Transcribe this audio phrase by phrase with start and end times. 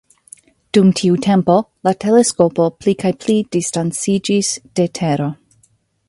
[0.75, 1.57] Dum tiu tempo
[1.87, 4.49] la teleskopo pli kaj pli distanciĝis
[4.81, 5.29] de Tero.